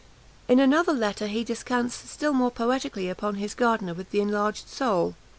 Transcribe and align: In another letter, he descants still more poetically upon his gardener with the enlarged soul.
In 0.47 0.59
another 0.59 0.93
letter, 0.93 1.27
he 1.27 1.43
descants 1.43 1.93
still 1.93 2.33
more 2.33 2.49
poetically 2.49 3.07
upon 3.07 3.35
his 3.35 3.53
gardener 3.53 3.93
with 3.93 4.09
the 4.09 4.19
enlarged 4.19 4.67
soul. 4.67 5.13